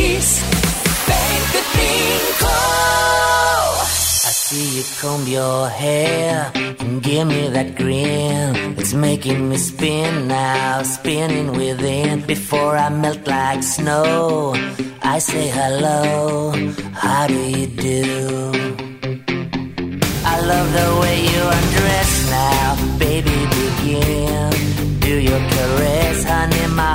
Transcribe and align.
Kiss 0.00 0.40
25. 1.04 2.48
I 4.28 4.32
see 4.44 4.68
you 4.78 4.84
comb 4.98 5.26
your 5.26 5.68
hair 5.68 6.50
and 6.80 7.02
give 7.02 7.26
me 7.28 7.48
that 7.48 7.76
grin. 7.76 8.78
It's 8.80 8.94
making 8.94 9.50
me 9.50 9.58
spin 9.58 10.26
now, 10.26 10.82
spinning 10.84 11.52
within. 11.52 12.22
Before 12.26 12.78
I 12.78 12.88
melt 12.88 13.26
like 13.26 13.62
snow, 13.62 14.54
I 15.02 15.18
say 15.18 15.48
hello. 15.48 16.52
How 16.94 17.26
do 17.26 17.40
you 17.58 17.66
do? 17.66 18.04
I 20.32 20.34
love 20.50 20.68
the 20.78 20.88
way 21.02 21.16
you 21.32 21.42
undress 21.58 22.12
now, 22.40 22.66
baby. 22.98 23.38
Begin. 23.60 24.50
Do 25.00 25.14
your 25.28 25.42
caress, 25.54 26.24
honey. 26.24 26.66
My 26.82 26.94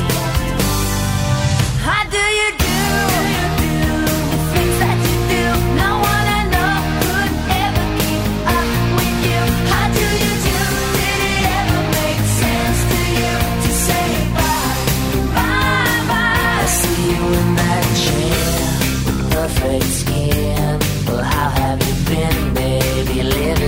Perfect 19.41 19.83
skin. 19.85 20.79
Well, 21.07 21.23
how 21.23 21.49
have 21.49 21.79
you 21.87 21.95
been, 22.05 22.53
baby? 22.53 23.23
Living 23.23 23.60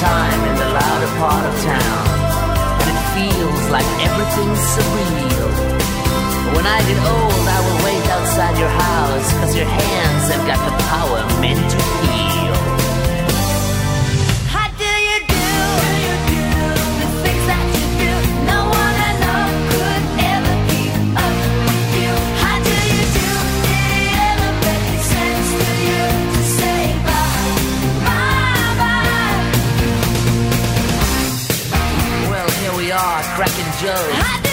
time 0.00 0.40
in 0.48 0.54
the 0.56 0.68
louder 0.74 1.10
part 1.18 1.44
of 1.44 1.54
town. 1.62 2.06
And 2.80 2.88
it 2.92 3.00
feels 3.16 3.62
like 3.70 3.88
everything's 4.02 4.62
surreal. 4.74 5.50
When 6.56 6.66
I 6.66 6.78
get 6.88 6.98
old, 6.98 7.44
I 7.56 7.58
will 7.66 7.80
wait 7.84 8.04
outside 8.10 8.58
your 8.58 8.68
house, 8.68 9.32
cause 9.40 9.56
your 9.56 9.66
hands 9.66 10.24
have 10.32 10.44
got 10.46 10.60
the 10.68 10.74
power 10.84 11.20
meant 11.40 11.70
to 11.70 11.78
heal. 12.06 12.33
Cracking 33.44 33.72
Joe. 33.78 33.92
Hot 33.92 34.43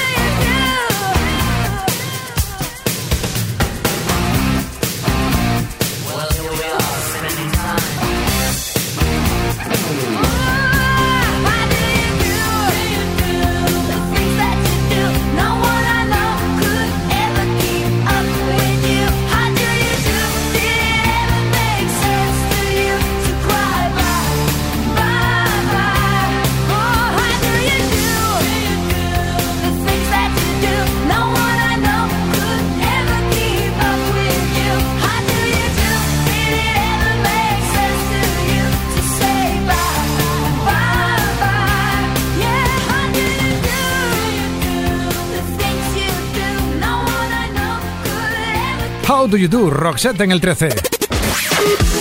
How 49.22 49.28
do 49.28 49.38
you 49.38 49.48
do, 49.48 49.70
Roxette 49.70 50.22
en 50.22 50.32
el 50.32 50.42
13. 50.42 50.70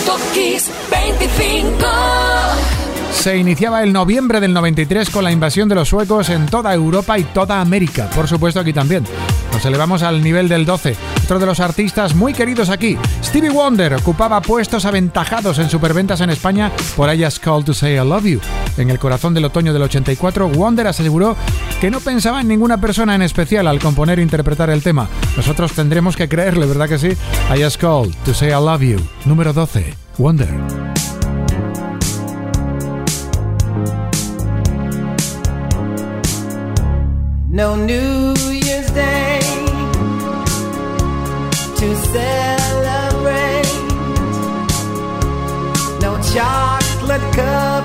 Top 0.07 0.19
Kiss 0.33 0.71
25. 0.89 1.85
Se 3.13 3.37
iniciaba 3.37 3.83
el 3.83 3.93
noviembre 3.93 4.39
del 4.39 4.51
93 4.53 5.11
con 5.11 5.23
la 5.23 5.31
invasión 5.31 5.69
de 5.69 5.75
los 5.75 5.89
suecos 5.89 6.31
en 6.31 6.47
toda 6.47 6.73
Europa 6.73 7.19
y 7.19 7.23
toda 7.25 7.61
América. 7.61 8.09
Por 8.15 8.27
supuesto 8.27 8.59
aquí 8.59 8.73
también. 8.73 9.03
Nos 9.53 9.63
elevamos 9.63 10.01
al 10.01 10.23
nivel 10.23 10.49
del 10.49 10.65
12. 10.65 10.95
Otro 11.25 11.37
de 11.37 11.45
los 11.45 11.59
artistas 11.59 12.15
muy 12.15 12.33
queridos 12.33 12.69
aquí, 12.69 12.97
Stevie 13.23 13.51
Wonder, 13.51 13.93
ocupaba 13.93 14.41
puestos 14.41 14.85
aventajados 14.85 15.59
en 15.59 15.69
superventas 15.69 16.21
en 16.21 16.31
España 16.31 16.71
por 16.95 17.13
I 17.13 17.23
Just 17.23 17.37
Called 17.43 17.65
to 17.65 17.75
Say 17.75 17.93
I 17.93 17.97
Love 17.97 18.25
You. 18.25 18.41
En 18.77 18.89
el 18.89 18.97
corazón 18.97 19.35
del 19.35 19.45
otoño 19.45 19.73
del 19.73 19.83
84, 19.83 20.49
Wonder 20.49 20.87
aseguró 20.87 21.37
que 21.81 21.89
no 21.89 21.99
pensaba 21.99 22.41
en 22.41 22.47
ninguna 22.47 22.79
persona 22.79 23.15
en 23.15 23.23
especial 23.23 23.65
al 23.67 23.79
componer 23.79 24.19
e 24.19 24.21
interpretar 24.21 24.69
el 24.69 24.83
tema. 24.83 25.09
Nosotros 25.35 25.71
tendremos 25.73 26.15
que 26.15 26.29
creerle, 26.29 26.67
¿verdad 26.67 26.87
que 26.87 26.99
sí? 26.99 27.07
I 27.07 27.63
Just 27.63 27.81
Called 27.81 28.13
to 28.23 28.35
Say 28.35 28.49
I 28.49 28.51
Love 28.51 28.83
You. 28.83 28.99
Número 29.25 29.51
12. 29.51 29.95
Wonder. 30.19 30.47
No 37.49 37.75
New 37.75 38.35
Year's 38.35 38.93
Day 38.93 39.39
to 41.77 41.95
celebrate. 42.13 43.65
No 45.99 46.15
chocolate 46.31 47.35
covered 47.35 47.80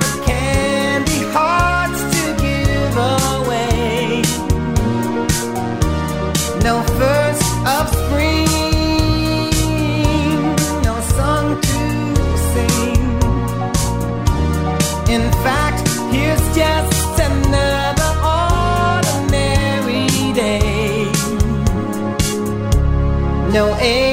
No 6.66 6.82
first 6.98 7.46
of 7.74 7.84
spring. 8.00 8.44
No 10.82 10.94
song 11.16 11.46
to 11.68 11.78
sing. 12.52 13.02
In 15.16 15.24
fact, 15.44 15.86
here's 16.12 16.44
just 16.56 17.20
another 17.30 18.12
ordinary 18.42 20.08
day. 20.32 21.08
No 23.52 23.64
April 23.76 24.05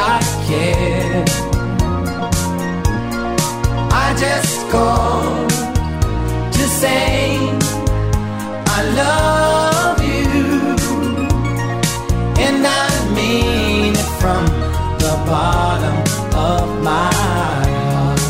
I 0.00 0.18
can. 0.46 1.24
I 4.04 4.06
just 4.24 4.54
called 4.70 5.50
to 6.56 6.64
say 6.80 7.38
I 8.76 8.80
love 9.02 9.98
you, 10.12 10.28
and 12.46 12.60
I 12.84 12.88
mean 13.16 13.92
it 14.02 14.10
from 14.20 14.44
the 15.04 15.14
bottom 15.26 15.98
of 16.50 16.66
my 16.88 17.12
heart. 17.82 18.20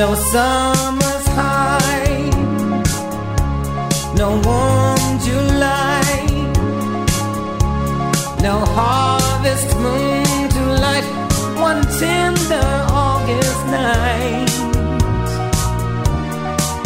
No 0.00 0.08
summer's 0.32 1.26
high, 1.38 2.30
no 4.20 4.28
warm 4.46 5.12
July, 5.26 6.02
no 8.42 8.54
heart. 8.74 9.07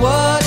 what 0.00 0.43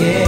yeah. 0.00 0.27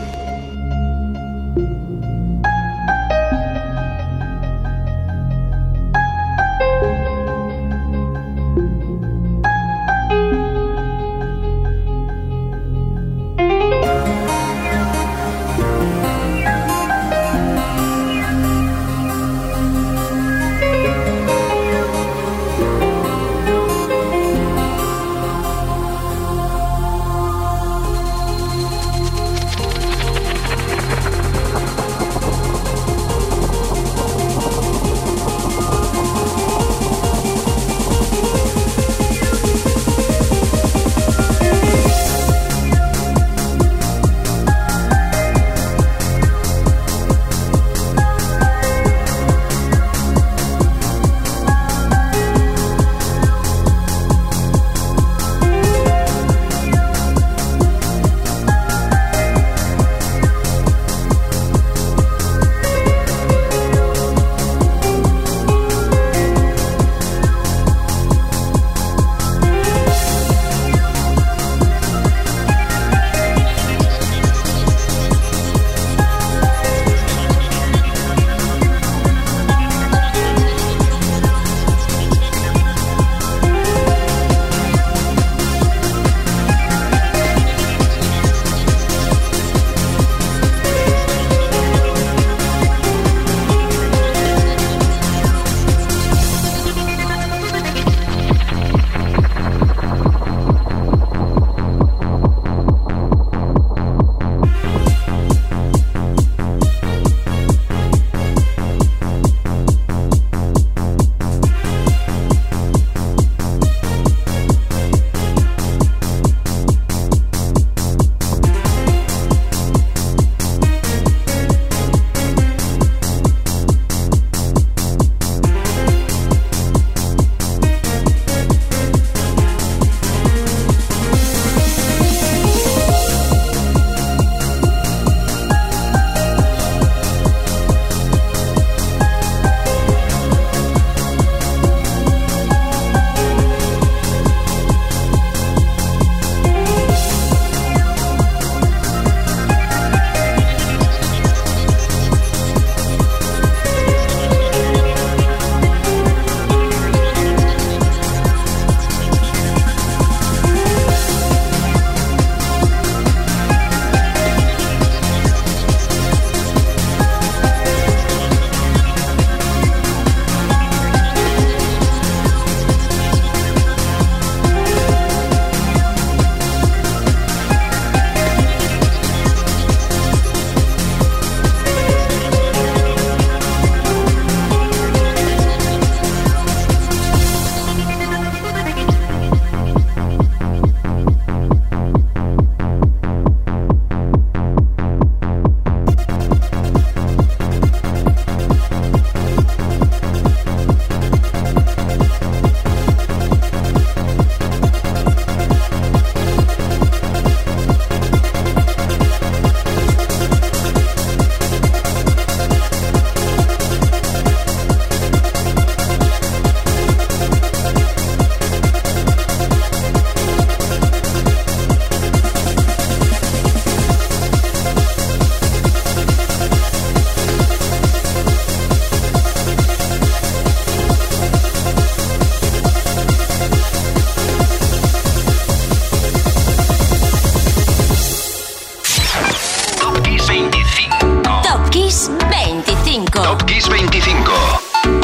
Top 243.13 243.43
Kiss 243.45 243.67
25. 243.69 244.31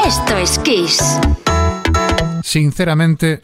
Esto 0.06 0.38
es 0.38 0.60
Kiss. 0.60 1.20
Sinceramente, 2.42 3.42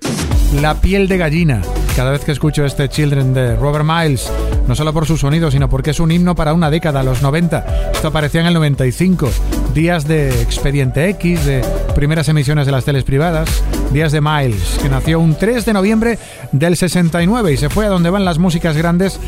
la 0.62 0.80
piel 0.80 1.08
de 1.08 1.18
gallina. 1.18 1.62
Cada 1.96 2.12
vez 2.12 2.24
que 2.24 2.32
escucho 2.32 2.66
este 2.66 2.90
Children 2.90 3.34
de 3.34 3.56
Robert 3.56 3.86
Miles, 3.86 4.32
no 4.68 4.76
solo 4.76 4.94
por 4.94 5.06
su 5.06 5.18
sonido, 5.18 5.52
sino 5.52 5.70
porque 5.70 5.92
es 5.92 6.00
un 6.00 6.12
himno 6.12 6.36
para 6.36 6.54
una 6.54 6.70
década, 6.70 7.04
los 7.04 7.22
90. 7.22 7.92
Esto 7.94 8.08
aparecía 8.08 8.42
en 8.42 8.48
el 8.48 8.54
95. 8.54 9.30
Días 9.74 10.08
de 10.08 10.42
Expediente 10.42 11.10
X, 11.10 11.46
de 11.46 11.62
primeras 11.96 12.30
emisiones 12.30 12.66
de 12.66 12.72
las 12.72 12.86
teles 12.86 13.04
privadas, 13.04 13.64
Días 13.94 14.12
de 14.12 14.22
Miles, 14.22 14.80
que 14.82 14.90
nació 14.90 15.20
un 15.20 15.36
3 15.36 15.66
de 15.66 15.72
noviembre 15.74 16.18
del 16.52 16.76
69 16.76 17.54
y 17.54 17.58
se 17.58 17.70
fue 17.70 17.86
a 17.86 17.90
donde 17.90 18.10
van 18.10 18.26
las 18.26 18.40
músicas 18.40 18.76
grandes 18.76 19.20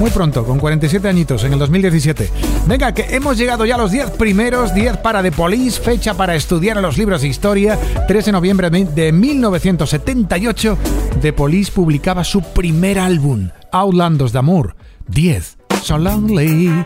muy 0.00 0.10
pronto, 0.10 0.44
con 0.44 0.58
47 0.58 1.06
añitos, 1.08 1.44
en 1.44 1.52
el 1.52 1.58
2017. 1.60 2.28
Venga, 2.66 2.92
que 2.92 3.14
hemos 3.14 3.38
llegado 3.38 3.64
ya 3.64 3.76
a 3.76 3.78
los 3.78 3.92
10 3.92 4.10
primeros, 4.10 4.74
10 4.74 4.96
para 4.98 5.22
The 5.22 5.30
Police, 5.30 5.80
fecha 5.80 6.14
para 6.14 6.34
estudiar 6.34 6.76
en 6.76 6.82
los 6.82 6.98
libros 6.98 7.22
de 7.22 7.28
historia, 7.28 7.78
3 8.08 8.24
de 8.24 8.32
noviembre 8.32 8.70
de 8.70 9.12
1978, 9.12 10.78
The 11.20 11.32
Police 11.32 11.70
publicaba 11.70 12.24
su 12.24 12.42
primer 12.42 12.98
álbum, 12.98 13.50
Outlandos 13.70 14.32
de 14.32 14.38
Amor, 14.40 14.74
10, 15.06 15.58
So 15.82 15.96
Lonely. 15.96 16.84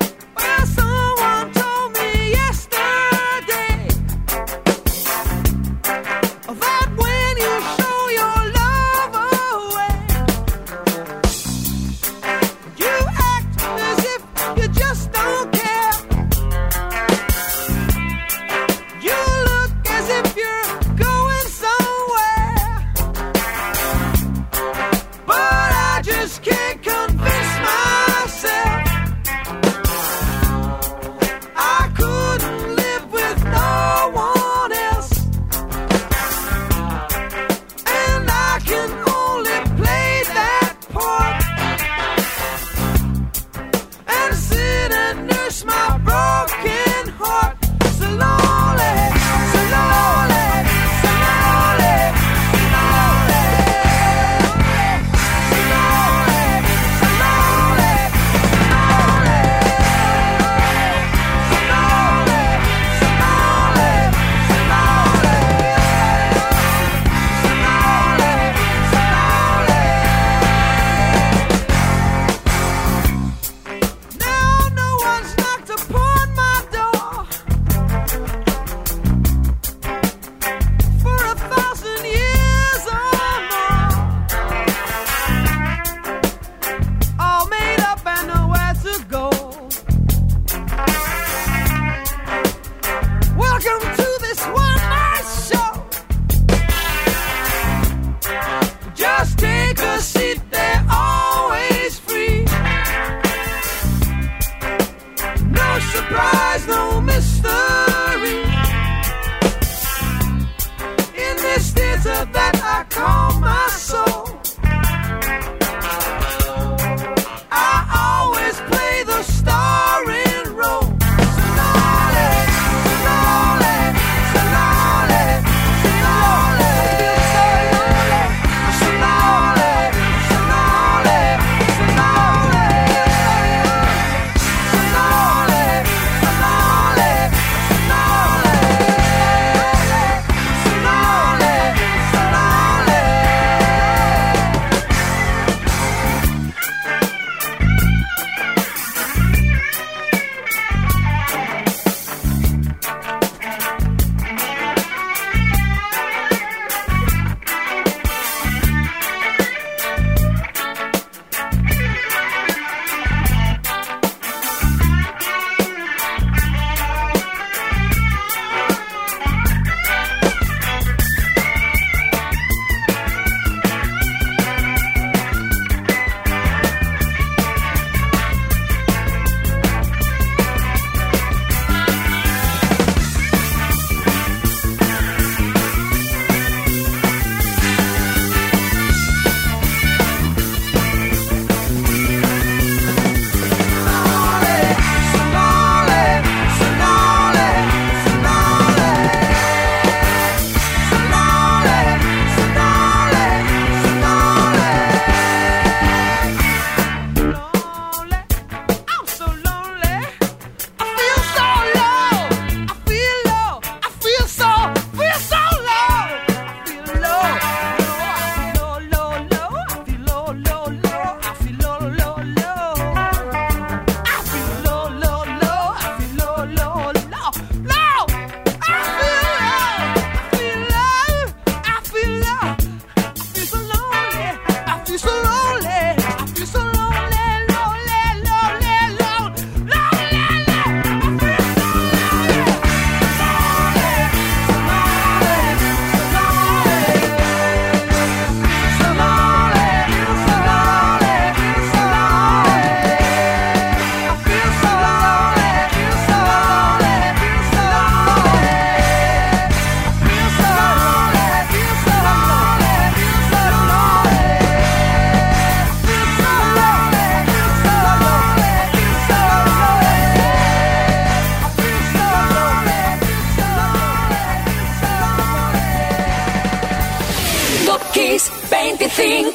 Thing. 278.93 279.32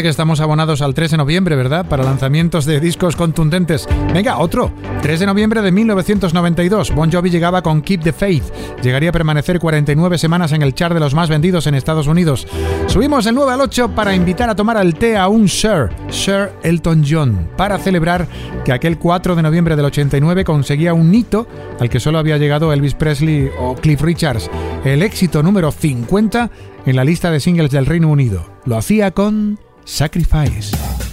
Que 0.00 0.08
estamos 0.08 0.40
abonados 0.40 0.80
al 0.80 0.94
3 0.94 1.10
de 1.10 1.16
noviembre, 1.18 1.56
¿verdad? 1.56 1.84
Para 1.86 2.02
lanzamientos 2.02 2.64
de 2.64 2.80
discos 2.80 3.16
contundentes. 3.16 3.86
Venga, 4.14 4.38
otro. 4.38 4.72
3 5.02 5.20
de 5.20 5.26
noviembre 5.26 5.60
de 5.60 5.70
1992. 5.70 6.94
Bon 6.94 7.12
Jovi 7.12 7.28
llegaba 7.28 7.60
con 7.60 7.82
Keep 7.82 8.04
the 8.04 8.12
Faith. 8.14 8.44
Llegaría 8.82 9.10
a 9.10 9.12
permanecer 9.12 9.60
49 9.60 10.16
semanas 10.16 10.52
en 10.52 10.62
el 10.62 10.74
char 10.74 10.94
de 10.94 11.00
los 11.00 11.12
más 11.12 11.28
vendidos 11.28 11.66
en 11.66 11.74
Estados 11.74 12.06
Unidos. 12.06 12.46
Subimos 12.86 13.26
el 13.26 13.34
9 13.34 13.52
al 13.52 13.60
8 13.60 13.90
para 13.94 14.14
invitar 14.14 14.48
a 14.48 14.56
tomar 14.56 14.78
al 14.78 14.94
té 14.94 15.18
a 15.18 15.28
un 15.28 15.46
Sir, 15.48 15.90
Sir 16.08 16.50
Elton 16.62 17.04
John, 17.06 17.48
para 17.58 17.76
celebrar 17.76 18.26
que 18.64 18.72
aquel 18.72 18.96
4 18.96 19.36
de 19.36 19.42
noviembre 19.42 19.76
del 19.76 19.84
89 19.84 20.44
conseguía 20.44 20.94
un 20.94 21.14
hito 21.14 21.46
al 21.78 21.90
que 21.90 22.00
solo 22.00 22.18
había 22.18 22.38
llegado 22.38 22.72
Elvis 22.72 22.94
Presley 22.94 23.50
o 23.58 23.74
Cliff 23.74 24.00
Richards, 24.00 24.50
el 24.82 25.02
éxito 25.02 25.42
número 25.42 25.70
50 25.70 26.50
en 26.86 26.96
la 26.96 27.04
lista 27.04 27.30
de 27.30 27.40
singles 27.40 27.70
del 27.70 27.84
Reino 27.84 28.08
Unido. 28.08 28.46
Lo 28.64 28.78
hacía 28.78 29.10
con 29.10 29.58
Sacrifice. 29.84 31.09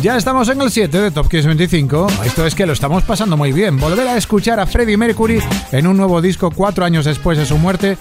Ya 0.00 0.16
estamos 0.16 0.48
en 0.48 0.60
el 0.62 0.70
7 0.70 1.00
de 1.00 1.10
Top 1.10 1.28
Kiss 1.28 1.44
25. 1.44 2.06
Esto 2.24 2.46
es 2.46 2.54
que 2.54 2.64
lo 2.64 2.72
estamos 2.72 3.02
pasando 3.02 3.36
muy 3.36 3.52
bien. 3.52 3.78
Volver 3.78 4.08
a 4.08 4.16
escuchar 4.16 4.58
a 4.58 4.66
Freddie 4.66 4.96
Mercury 4.96 5.38
en 5.72 5.86
un 5.86 5.98
nuevo 5.98 6.22
disco 6.22 6.50
cuatro 6.50 6.82
años 6.82 7.04
después 7.04 7.36
de 7.36 7.44
su 7.44 7.58
muerte 7.58 7.98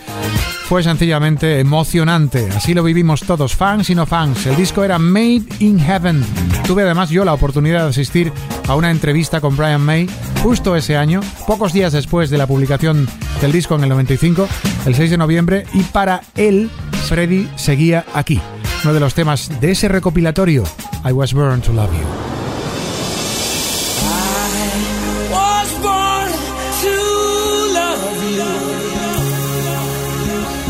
fue 0.69 0.83
sencillamente 0.83 1.59
emocionante. 1.59 2.47
Así 2.55 2.73
lo 2.73 2.81
vivimos 2.81 3.21
todos, 3.21 3.55
fans 3.55 3.89
y 3.89 3.95
no 3.95 4.05
fans. 4.05 4.45
El 4.45 4.55
disco 4.55 4.85
era 4.85 4.97
Made 4.97 5.43
in 5.59 5.79
Heaven. 5.79 6.23
Tuve 6.65 6.83
además 6.83 7.09
yo 7.09 7.25
la 7.25 7.33
oportunidad 7.33 7.83
de 7.83 7.89
asistir 7.89 8.31
a 8.67 8.75
una 8.75 8.89
entrevista 8.89 9.41
con 9.41 9.57
Brian 9.57 9.81
May 9.81 10.09
justo 10.41 10.77
ese 10.77 10.95
año, 10.95 11.19
pocos 11.45 11.73
días 11.73 11.91
después 11.91 12.29
de 12.29 12.37
la 12.37 12.47
publicación 12.47 13.07
del 13.41 13.51
disco 13.51 13.75
en 13.75 13.83
el 13.83 13.89
95, 13.89 14.47
el 14.85 14.95
6 14.95 15.11
de 15.11 15.17
noviembre, 15.17 15.65
y 15.73 15.83
para 15.83 16.21
él, 16.35 16.69
Freddie 17.07 17.49
seguía 17.57 18.05
aquí. 18.13 18.39
Uno 18.83 18.93
de 18.93 18.99
los 18.99 19.15
temas 19.15 19.59
de 19.59 19.71
ese 19.71 19.87
recopilatorio 19.87 20.63
I 21.07 21.13
was 21.13 21.31
born 21.33 21.61
to 21.61 21.71
love 21.71 21.93
you. 21.93 22.07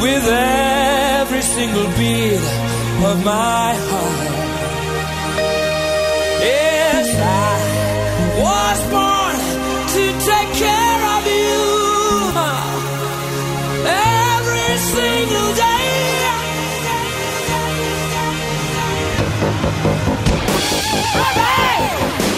With 0.04 0.28
every 0.28 1.42
single 1.42 1.88
beat 1.98 2.44
of 3.06 3.24
my 3.24 3.74
heart. 3.90 4.45
Hey! 19.66 22.35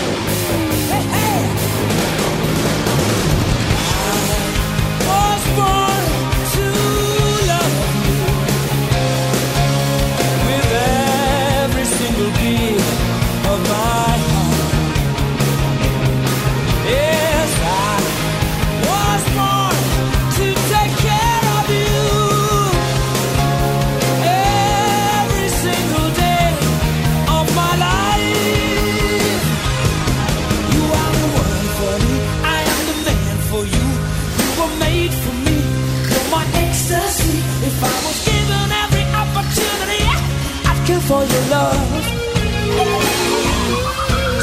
for 41.08 41.24
your 41.24 41.46
love. 41.50 42.04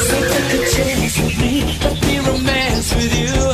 So 0.06 0.16
take 0.32 0.60
a 0.60 0.70
chance 0.74 1.18
with 1.20 1.38
me, 1.38 1.78
let 1.82 2.06
me 2.06 2.18
romance 2.20 2.94
with 2.94 3.14
you. 3.20 3.53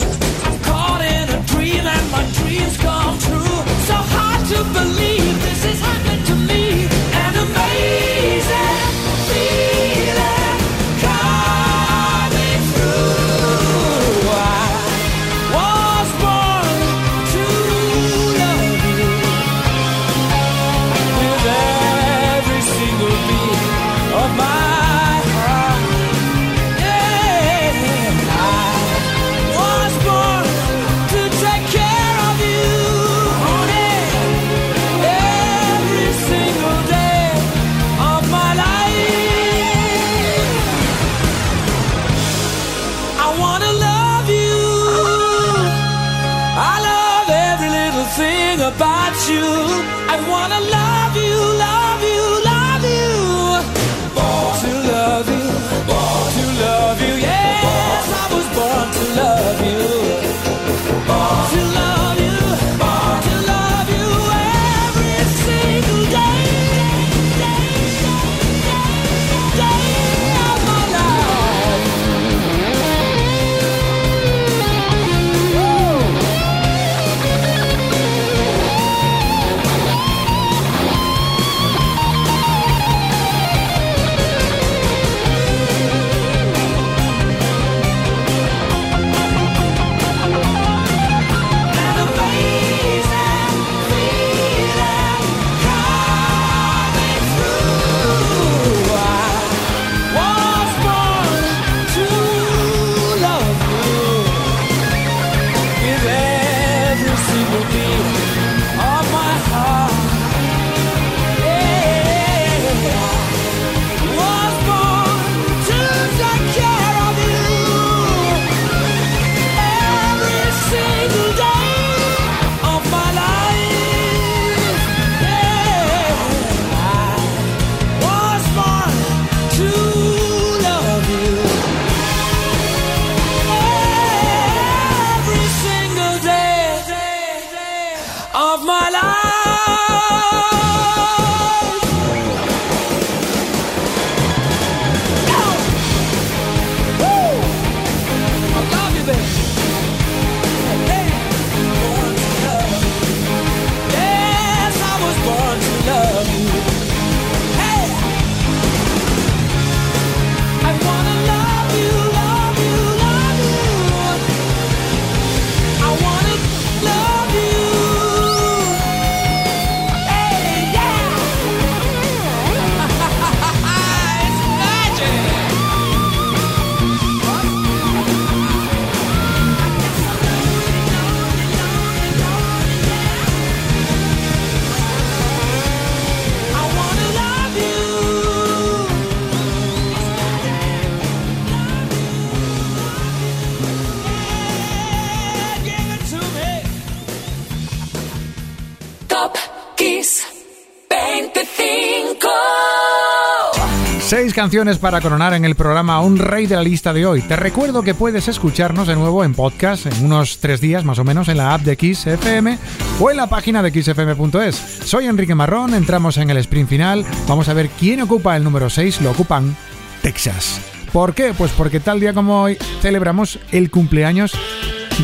Seis 204.10 204.34
canciones 204.34 204.78
para 204.78 205.00
coronar 205.00 205.34
en 205.34 205.44
el 205.44 205.54
programa 205.54 206.00
Un 206.00 206.18
Rey 206.18 206.48
de 206.48 206.56
la 206.56 206.64
lista 206.64 206.92
de 206.92 207.06
hoy. 207.06 207.22
Te 207.22 207.36
recuerdo 207.36 207.84
que 207.84 207.94
puedes 207.94 208.26
escucharnos 208.26 208.88
de 208.88 208.96
nuevo 208.96 209.22
en 209.22 209.34
podcast 209.34 209.86
en 209.86 210.04
unos 210.04 210.38
tres 210.38 210.60
días 210.60 210.84
más 210.84 210.98
o 210.98 211.04
menos 211.04 211.28
en 211.28 211.36
la 211.36 211.54
app 211.54 211.60
de 211.60 211.76
Kiss 211.76 212.08
FM 212.08 212.58
o 212.98 213.10
en 213.12 213.16
la 213.16 213.28
página 213.28 213.62
de 213.62 213.70
kissfm.es. 213.70 214.56
Soy 214.84 215.06
Enrique 215.06 215.36
Marrón, 215.36 215.74
entramos 215.74 216.16
en 216.16 216.28
el 216.28 216.38
sprint 216.38 216.68
final. 216.68 217.06
Vamos 217.28 217.48
a 217.48 217.54
ver 217.54 217.68
quién 217.68 218.02
ocupa 218.02 218.36
el 218.36 218.42
número 218.42 218.68
6. 218.68 219.00
Lo 219.00 219.12
ocupan 219.12 219.56
Texas. 220.02 220.60
¿Por 220.92 221.14
qué? 221.14 221.32
Pues 221.32 221.52
porque 221.52 221.78
tal 221.78 222.00
día 222.00 222.12
como 222.12 222.42
hoy 222.42 222.58
celebramos 222.82 223.38
el 223.52 223.70
cumpleaños 223.70 224.32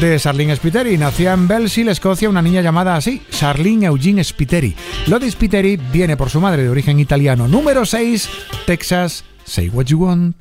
de 0.01 0.19
Charlene 0.19 0.55
Spiteri. 0.57 0.99
Nacía 0.99 1.33
en 1.33 1.49
Belleville, 1.49 1.91
Escocia, 1.91 2.29
una 2.29 2.43
niña 2.43 2.61
llamada 2.61 2.97
así, 2.97 3.23
Charlene 3.31 3.87
Eugene 3.87 4.23
Spiteri. 4.23 4.75
Lo 5.07 5.19
de 5.19 5.31
Spiteri 5.31 5.77
viene 5.77 6.17
por 6.17 6.31
su 6.31 6.41
madre 6.41 6.63
de 6.63 6.69
origen 6.69 7.01
italiano. 7.01 7.49
Número 7.49 7.87
6, 7.87 8.29
Texas, 8.67 9.25
Say 9.45 9.69
What 9.69 9.87
You 9.87 10.05
Want. 10.05 10.37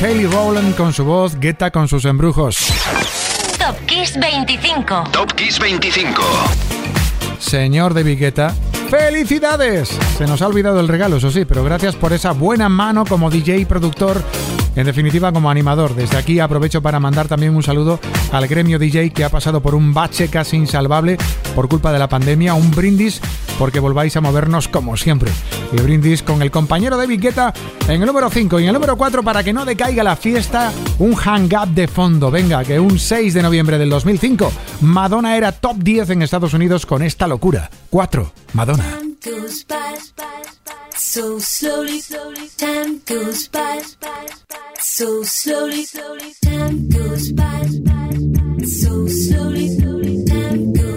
Kelly 0.00 0.26
Rowland 0.26 0.76
con 0.76 0.92
su 0.92 1.04
voz, 1.04 1.38
Guetta 1.40 1.72
con 1.72 1.88
sus 1.88 2.04
embrujos. 2.04 2.72
Top 3.58 3.76
Kiss 3.86 4.16
25. 4.16 5.04
Top 5.10 5.32
Kiss 5.32 5.58
25. 5.58 6.22
Señor 7.40 7.94
de 7.94 8.14
Guetta, 8.14 8.54
¡felicidades! 8.88 9.88
Se 10.16 10.26
nos 10.28 10.40
ha 10.40 10.46
olvidado 10.46 10.78
el 10.78 10.86
regalo, 10.86 11.16
eso 11.16 11.32
sí, 11.32 11.44
pero 11.44 11.64
gracias 11.64 11.96
por 11.96 12.12
esa 12.12 12.30
buena 12.30 12.68
mano 12.68 13.04
como 13.04 13.28
DJ 13.28 13.58
y 13.58 13.64
productor 13.64 14.22
en 14.78 14.86
definitiva, 14.86 15.32
como 15.32 15.50
animador, 15.50 15.96
desde 15.96 16.16
aquí 16.16 16.38
aprovecho 16.38 16.80
para 16.80 17.00
mandar 17.00 17.26
también 17.26 17.56
un 17.56 17.64
saludo 17.64 17.98
al 18.30 18.46
gremio 18.46 18.78
DJ 18.78 19.10
que 19.10 19.24
ha 19.24 19.28
pasado 19.28 19.60
por 19.60 19.74
un 19.74 19.92
bache 19.92 20.28
casi 20.28 20.56
insalvable 20.56 21.18
por 21.58 21.68
culpa 21.68 21.90
de 21.90 21.98
la 21.98 22.08
pandemia, 22.08 22.54
un 22.54 22.70
brindis 22.70 23.20
porque 23.58 23.80
volváis 23.80 24.16
a 24.16 24.20
movernos 24.20 24.68
como 24.68 24.96
siempre. 24.96 25.32
Y 25.72 25.82
brindis 25.82 26.22
con 26.22 26.40
el 26.40 26.52
compañero 26.52 26.96
de 26.96 27.08
Viqueta 27.08 27.52
en 27.88 28.00
el 28.00 28.06
número 28.06 28.30
5 28.30 28.60
y 28.60 28.62
en 28.62 28.68
el 28.68 28.74
número 28.74 28.96
4 28.96 29.24
para 29.24 29.42
que 29.42 29.52
no 29.52 29.64
decaiga 29.64 30.04
la 30.04 30.14
fiesta, 30.14 30.72
un 31.00 31.16
hang 31.16 31.52
up 31.60 31.66
de 31.74 31.88
fondo. 31.88 32.30
Venga, 32.30 32.62
que 32.62 32.78
un 32.78 32.96
6 32.96 33.34
de 33.34 33.42
noviembre 33.42 33.76
del 33.76 33.90
2005, 33.90 34.52
Madonna 34.82 35.36
era 35.36 35.50
top 35.50 35.78
10 35.78 36.10
en 36.10 36.22
Estados 36.22 36.54
Unidos 36.54 36.86
con 36.86 37.02
esta 37.02 37.26
locura. 37.26 37.68
4. 37.90 38.32
Madonna. 38.52 39.00
So 40.96 41.40
slowly, 41.40 42.00
time 42.56 43.00
goes 43.04 43.48
by. 43.48 43.80
So 44.78 45.24
slowly, 45.24 45.86
time 46.40 46.88
goes 46.88 47.32
by. 47.32 47.66
So 48.64 49.08
slowly, 49.08 49.87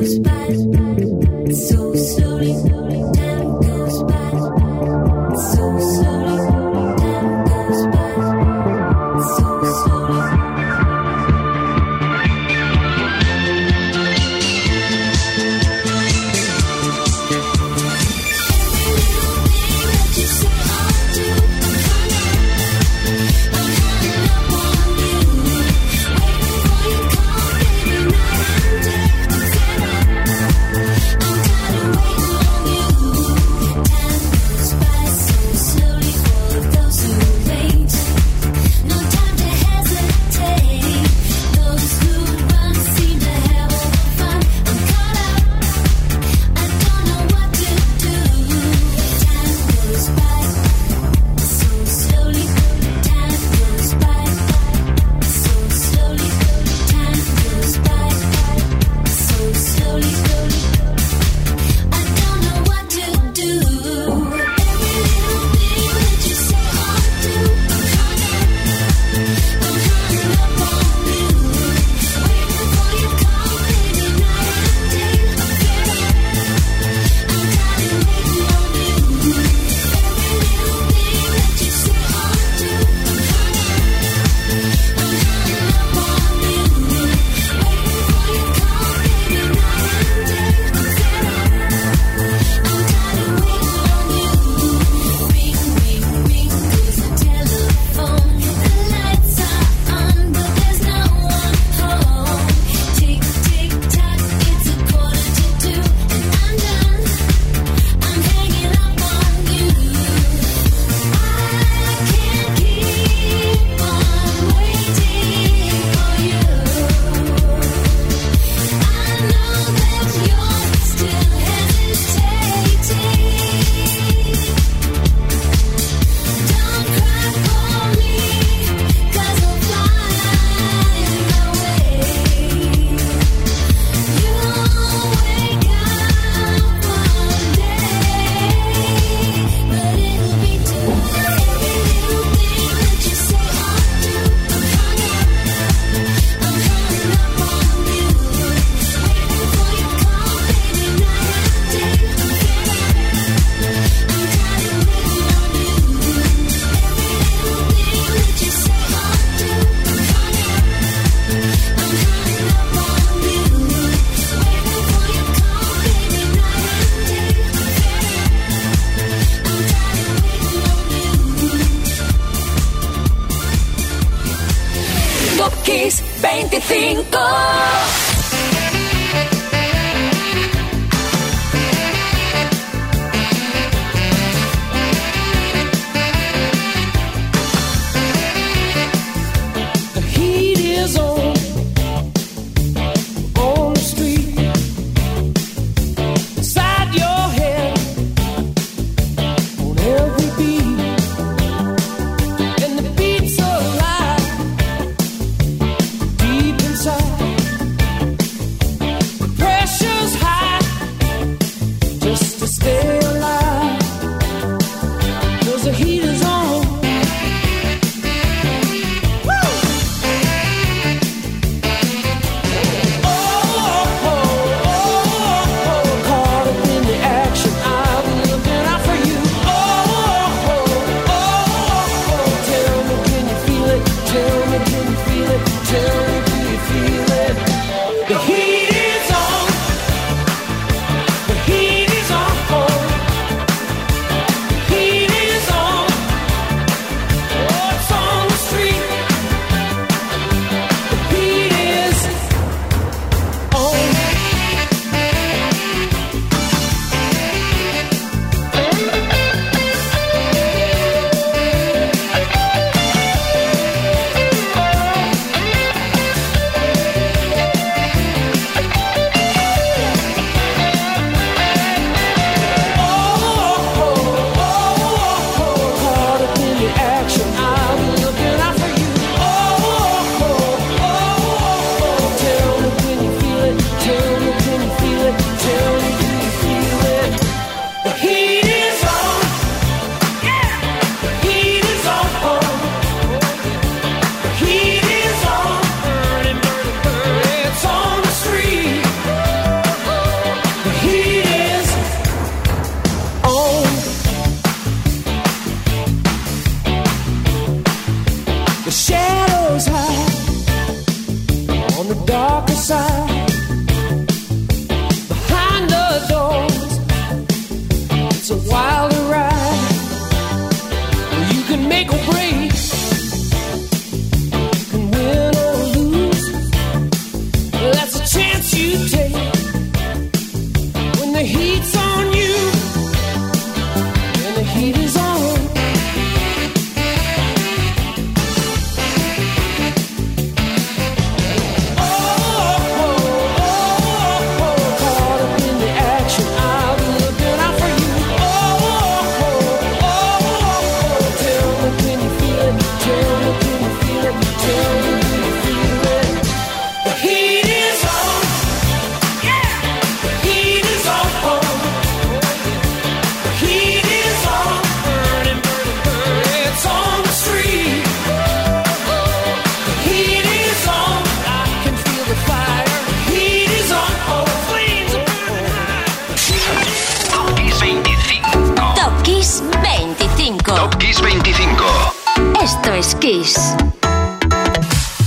So 0.02 1.94
slowly, 1.94 2.71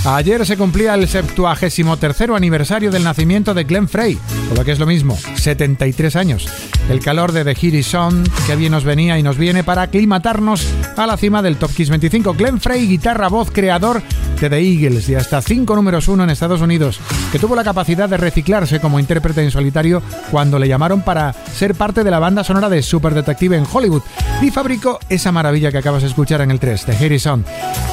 Ayer 0.05 0.45
se 0.45 0.57
cumplía 0.57 0.95
el 0.95 1.07
73 1.07 2.31
aniversario 2.35 2.91
del 2.91 3.05
nacimiento 3.05 3.55
de 3.55 3.63
Glenn 3.63 3.89
Frey, 3.89 4.19
o 4.51 4.55
lo 4.57 4.65
que 4.65 4.73
es 4.73 4.81
lo 4.81 4.87
mismo, 4.87 5.17
73 5.37 6.17
años. 6.17 6.49
El 6.91 6.99
calor 6.99 7.31
de 7.31 7.45
The 7.45 7.67
Is 7.69 7.95
On, 7.95 8.25
que 8.49 8.57
bien 8.57 8.73
nos 8.73 8.83
venía 8.83 9.17
y 9.17 9.23
nos 9.23 9.39
viene 9.39 9.63
para 9.63 9.83
aclimatarnos 9.83 10.67
a 10.97 11.07
la 11.07 11.17
cima 11.17 11.41
del 11.41 11.57
Top 11.57 11.73
Kiss 11.73 11.89
25. 11.89 12.35
Glenn 12.35 12.61
Frey, 12.61 12.89
guitarra, 12.89 13.29
voz, 13.29 13.53
creador 13.53 14.03
de 14.41 14.59
Eagles 14.59 15.09
y 15.09 15.15
hasta 15.15 15.41
5 15.41 15.75
números 15.75 16.09
1 16.09 16.25
en 16.25 16.31
Estados 16.31 16.61
Unidos, 16.61 17.01
que 17.33 17.39
tuvo 17.39 17.55
la 17.55 17.65
capacidad 17.65 18.09
de 18.09 18.17
reciclarse 18.17 18.81
como 18.81 18.99
intérprete 18.99 19.43
en 19.43 19.51
solitario 19.51 20.03
cuando 20.31 20.59
le 20.59 20.69
llamaron 20.69 21.03
para 21.03 21.33
ser 21.33 21.75
parte 21.75 22.05
de 22.05 22.11
la 22.11 22.19
banda 22.19 22.45
sonora 22.45 22.69
de 22.69 22.83
Super 22.83 23.15
Detective 23.15 23.57
en 23.57 23.67
Hollywood 23.71 24.03
y 24.43 24.51
fabricó 24.51 24.99
esa 25.09 25.33
maravilla 25.33 25.71
que 25.71 25.79
acabas 25.79 26.03
de 26.03 26.09
escuchar 26.09 26.41
en 26.43 26.51
el 26.51 26.61
3, 26.61 26.85
The 26.85 26.93
Heat 26.95 27.13
Is 27.13 27.27
On. 27.27 27.45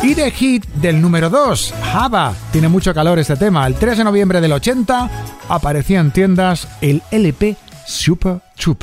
Y 0.04 0.16
The 0.16 0.32
Hit 0.32 0.66
del 0.74 1.02
número 1.02 1.30
2, 1.30 1.74
Java. 1.94 2.34
Tiene 2.52 2.68
mucho 2.68 2.94
calor 2.94 3.20
este 3.20 3.36
tema. 3.36 3.66
El 3.68 3.76
3 3.76 4.00
de 4.00 4.04
noviembre 4.04 4.42
del 4.42 4.52
80 4.52 5.10
aparecía 5.48 6.00
en 6.00 6.12
tiendas 6.12 6.68
el 6.82 7.02
LP 7.12 7.56
Super 7.86 8.42
blue 8.64 8.78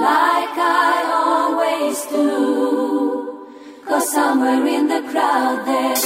like 0.00 0.56
I 0.56 0.96
always 1.24 1.98
do. 2.06 2.28
Cause 3.86 4.06
somewhere 4.12 4.66
in 4.66 4.88
the 4.88 5.02
crowd 5.10 5.58
there's 5.66 6.04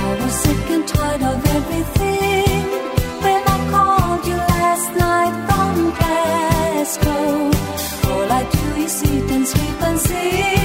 I 0.00 0.14
was 0.22 0.34
sick 0.42 0.68
si 8.88 9.06
and 9.06 9.46
sweet 9.46 9.82
and 9.82 10.00
sweet. 10.00 10.57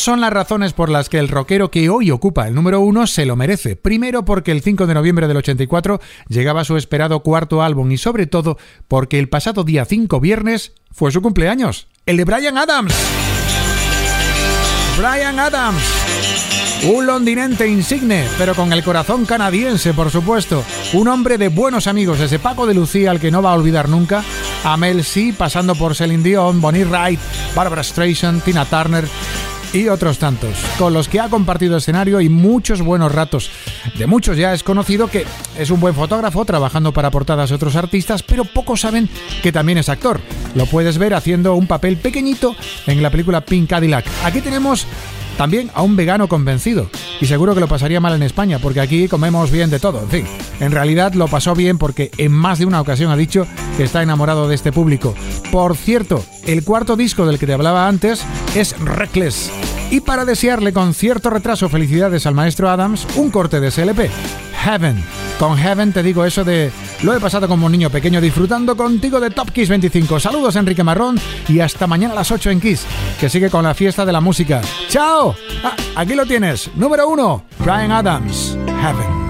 Son 0.00 0.22
las 0.22 0.32
razones 0.32 0.72
por 0.72 0.88
las 0.88 1.10
que 1.10 1.18
el 1.18 1.28
rockero 1.28 1.70
que 1.70 1.90
hoy 1.90 2.10
ocupa 2.10 2.48
el 2.48 2.54
número 2.54 2.80
uno 2.80 3.06
se 3.06 3.26
lo 3.26 3.36
merece. 3.36 3.76
Primero 3.76 4.24
porque 4.24 4.50
el 4.50 4.62
5 4.62 4.86
de 4.86 4.94
noviembre 4.94 5.28
del 5.28 5.36
84 5.36 6.00
llegaba 6.26 6.64
su 6.64 6.78
esperado 6.78 7.20
cuarto 7.20 7.60
álbum 7.60 7.92
y 7.92 7.98
sobre 7.98 8.26
todo 8.26 8.56
porque 8.88 9.18
el 9.18 9.28
pasado 9.28 9.62
día 9.62 9.84
5 9.84 10.18
viernes 10.18 10.72
fue 10.90 11.12
su 11.12 11.20
cumpleaños, 11.20 11.86
el 12.06 12.16
de 12.16 12.24
Brian 12.24 12.56
Adams. 12.56 12.94
Brian 14.96 15.38
Adams. 15.38 15.82
Un 16.90 17.04
londinense 17.04 17.68
insigne, 17.68 18.26
pero 18.38 18.54
con 18.54 18.72
el 18.72 18.82
corazón 18.82 19.26
canadiense, 19.26 19.92
por 19.92 20.10
supuesto. 20.10 20.64
Un 20.94 21.08
hombre 21.08 21.36
de 21.36 21.48
buenos 21.48 21.86
amigos, 21.86 22.20
desde 22.20 22.38
Paco 22.38 22.66
de 22.66 22.72
Lucía, 22.72 23.10
al 23.10 23.20
que 23.20 23.30
no 23.30 23.42
va 23.42 23.50
a 23.50 23.56
olvidar 23.56 23.90
nunca, 23.90 24.24
a 24.64 24.78
Mel 24.78 25.04
C, 25.04 25.34
pasando 25.36 25.74
por 25.74 25.94
Celine 25.94 26.22
Dion, 26.22 26.62
Bonnie 26.62 26.86
Wright, 26.86 27.20
Barbara 27.54 27.84
Streisand, 27.84 28.42
Tina 28.42 28.64
Turner 28.64 29.04
y 29.72 29.88
otros 29.88 30.18
tantos, 30.18 30.54
con 30.78 30.92
los 30.92 31.08
que 31.08 31.20
ha 31.20 31.28
compartido 31.28 31.76
escenario 31.76 32.20
y 32.20 32.28
muchos 32.28 32.82
buenos 32.82 33.12
ratos. 33.12 33.50
De 33.96 34.06
muchos 34.06 34.36
ya 34.36 34.52
es 34.52 34.62
conocido 34.62 35.08
que 35.08 35.24
es 35.58 35.70
un 35.70 35.80
buen 35.80 35.94
fotógrafo 35.94 36.44
trabajando 36.44 36.92
para 36.92 37.10
portadas 37.10 37.50
de 37.50 37.56
otros 37.56 37.76
artistas, 37.76 38.22
pero 38.22 38.44
pocos 38.44 38.80
saben 38.80 39.08
que 39.42 39.52
también 39.52 39.78
es 39.78 39.88
actor. 39.88 40.20
Lo 40.54 40.66
puedes 40.66 40.98
ver 40.98 41.14
haciendo 41.14 41.54
un 41.54 41.66
papel 41.66 41.96
pequeñito 41.96 42.56
en 42.86 43.02
la 43.02 43.10
película 43.10 43.42
Pink 43.42 43.70
Cadillac. 43.70 44.06
Aquí 44.24 44.40
tenemos 44.40 44.86
también 45.36 45.70
a 45.74 45.82
un 45.82 45.96
vegano 45.96 46.28
convencido. 46.28 46.90
Y 47.20 47.26
seguro 47.26 47.54
que 47.54 47.60
lo 47.60 47.68
pasaría 47.68 48.00
mal 48.00 48.14
en 48.14 48.22
España, 48.22 48.58
porque 48.58 48.80
aquí 48.80 49.08
comemos 49.08 49.50
bien 49.50 49.70
de 49.70 49.78
todo. 49.78 50.00
En 50.00 50.08
fin, 50.08 50.26
en 50.60 50.72
realidad 50.72 51.14
lo 51.14 51.28
pasó 51.28 51.54
bien 51.54 51.78
porque 51.78 52.10
en 52.18 52.32
más 52.32 52.58
de 52.58 52.66
una 52.66 52.80
ocasión 52.80 53.10
ha 53.10 53.16
dicho 53.16 53.46
que 53.76 53.84
está 53.84 54.02
enamorado 54.02 54.48
de 54.48 54.54
este 54.54 54.72
público. 54.72 55.14
Por 55.50 55.76
cierto, 55.76 56.24
el 56.46 56.64
cuarto 56.64 56.96
disco 56.96 57.26
del 57.26 57.38
que 57.38 57.46
te 57.46 57.52
hablaba 57.52 57.88
antes 57.88 58.24
es 58.54 58.78
Reckless. 58.78 59.50
Y 59.90 60.00
para 60.00 60.24
desearle 60.24 60.72
con 60.72 60.94
cierto 60.94 61.30
retraso 61.30 61.68
felicidades 61.68 62.26
al 62.26 62.34
maestro 62.34 62.70
Adams, 62.70 63.06
un 63.16 63.30
corte 63.30 63.60
de 63.60 63.70
SLP. 63.70 64.10
Heaven. 64.64 65.02
Con 65.38 65.56
Heaven 65.56 65.92
te 65.92 66.02
digo 66.02 66.24
eso 66.24 66.44
de 66.44 66.70
lo 67.02 67.14
he 67.14 67.20
pasado 67.20 67.48
como 67.48 67.66
un 67.66 67.72
niño 67.72 67.88
pequeño 67.88 68.20
disfrutando 68.20 68.76
contigo 68.76 69.20
de 69.20 69.30
Top 69.30 69.50
Kiss 69.50 69.68
25. 69.70 70.20
Saludos 70.20 70.56
Enrique 70.56 70.84
Marrón 70.84 71.18
y 71.48 71.60
hasta 71.60 71.86
mañana 71.86 72.12
a 72.12 72.16
las 72.16 72.30
8 72.30 72.50
en 72.50 72.60
Kiss, 72.60 72.84
que 73.18 73.30
sigue 73.30 73.48
con 73.48 73.64
la 73.64 73.74
fiesta 73.74 74.04
de 74.04 74.12
la 74.12 74.20
música. 74.20 74.60
¡Chao! 74.88 75.34
Ah, 75.64 75.74
aquí 75.96 76.14
lo 76.14 76.26
tienes. 76.26 76.70
Número 76.74 77.08
1, 77.08 77.44
Brian 77.58 77.92
Adams. 77.92 78.58
Heaven. 78.82 79.29